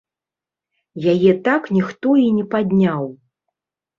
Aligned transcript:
Яе 1.13 1.31
так 1.47 1.69
ніхто 1.77 2.09
і 2.21 2.25
не 2.37 2.45
падняў. 2.53 3.03